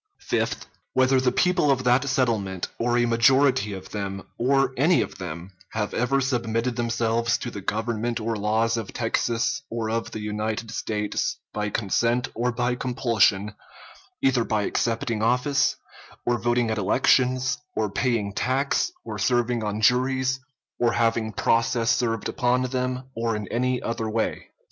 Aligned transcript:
Fifth. 0.29 0.65
Whether 0.93 1.21
the 1.21 1.31
people 1.31 1.69
of 1.69 1.83
that 1.83 2.09
settlement, 2.09 2.67
or 2.79 2.97
a 2.97 3.05
majority 3.05 3.71
of 3.73 3.91
them, 3.91 4.23
or 4.35 4.73
any 4.75 4.99
of 5.03 5.19
them, 5.19 5.51
have 5.73 5.93
ever 5.93 6.19
submitted 6.19 6.75
themselves 6.75 7.37
to 7.37 7.51
the 7.51 7.61
government 7.61 8.19
or 8.19 8.35
laws 8.35 8.77
of 8.77 8.93
Texas 8.93 9.61
or 9.69 9.91
of 9.91 10.09
the 10.09 10.19
United 10.19 10.71
States, 10.71 11.37
by 11.53 11.69
consent 11.69 12.29
or 12.33 12.51
by 12.51 12.73
compulsion, 12.73 13.53
either 14.23 14.43
by 14.43 14.63
accepting 14.63 15.21
office, 15.21 15.75
or 16.25 16.39
voting 16.39 16.71
at 16.71 16.79
elections, 16.79 17.59
or 17.75 17.87
paying 17.87 18.33
tax, 18.33 18.91
or 19.05 19.19
serving 19.19 19.63
on 19.63 19.81
juries, 19.81 20.39
or 20.79 20.93
having 20.93 21.31
process 21.31 21.91
served 21.95 22.27
upon 22.27 22.63
them, 22.63 23.03
or 23.15 23.35
in 23.35 23.47
any 23.49 23.79
other 23.83 24.09
way. 24.09 24.47